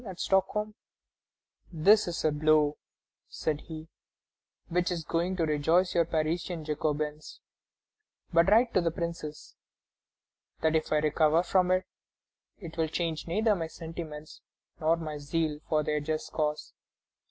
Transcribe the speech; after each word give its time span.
at 0.03 0.19
Stockholm: 0.19 0.73
"This 1.71 2.07
is 2.07 2.25
a 2.25 2.31
blow," 2.31 2.77
said 3.29 3.61
he, 3.67 3.87
"which 4.67 4.89
is 4.89 5.03
going 5.03 5.35
to 5.35 5.45
rejoice 5.45 5.93
your 5.93 6.05
Parisian 6.05 6.65
Jacobins; 6.65 7.39
but 8.33 8.49
write 8.49 8.73
to 8.73 8.81
the 8.81 8.89
Princes 8.89 9.55
that 10.61 10.75
if 10.75 10.91
I 10.91 10.97
recover 10.97 11.43
from 11.43 11.69
it, 11.69 11.85
it 12.57 12.77
will 12.77 12.87
change 12.87 13.27
neither 13.27 13.53
my 13.55 13.67
sentiments 13.67 14.41
nor 14.79 14.97
my 14.97 15.19
zeal 15.19 15.59
for 15.69 15.83
their 15.83 15.99
just 15.99 16.31
cause." 16.31 16.73